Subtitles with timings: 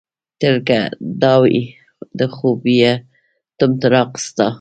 [0.39, 0.79] تل که
[1.21, 1.59] دا وي
[2.19, 2.91] د خوبيه
[3.57, 4.47] طمطراق ستا